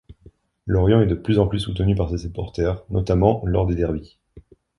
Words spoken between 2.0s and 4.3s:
ses supporters, notamment lors des derbys.